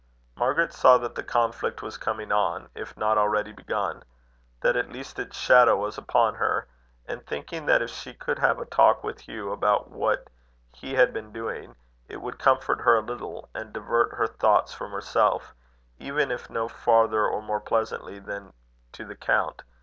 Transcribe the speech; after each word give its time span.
Margaret 0.35 0.73
saw 0.73 0.97
that 0.97 1.13
the 1.13 1.21
conflict 1.21 1.83
was 1.83 1.95
coming 1.95 2.31
on, 2.31 2.69
if 2.73 2.97
not 2.97 3.19
already 3.19 3.51
begun 3.51 4.01
that 4.61 4.75
at 4.75 4.91
least 4.91 5.19
its 5.19 5.37
shadow 5.37 5.77
was 5.77 5.95
upon 5.95 6.33
her; 6.33 6.67
and 7.05 7.23
thinking 7.23 7.67
that 7.67 7.83
if 7.83 7.91
she 7.91 8.15
could 8.15 8.39
have 8.39 8.57
a 8.57 8.65
talk 8.65 9.03
with 9.03 9.19
Hugh 9.19 9.51
about 9.51 9.91
what 9.91 10.27
he 10.73 10.95
had 10.95 11.13
been 11.13 11.31
doing, 11.31 11.75
it 12.07 12.17
would 12.19 12.39
comfort 12.39 12.81
her 12.81 12.95
a 12.95 13.01
little, 13.01 13.47
and 13.53 13.71
divert 13.73 14.15
her 14.15 14.25
thoughts 14.25 14.73
from 14.73 14.91
herself, 14.91 15.53
even 15.99 16.31
if 16.31 16.49
no 16.49 16.67
farther 16.67 17.27
or 17.27 17.39
more 17.43 17.59
pleasantly 17.61 18.17
than 18.17 18.53
to 18.93 19.05
the 19.05 19.15
count. 19.15 19.61